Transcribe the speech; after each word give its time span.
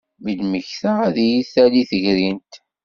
Mi 0.23 0.33
d-mmektaɣ 0.39 0.97
ad 1.07 1.17
iyi-d-tali 1.25 1.83
tegrint. 1.89 2.53